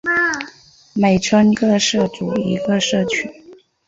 [0.95, 3.29] 每村各设组一个社区。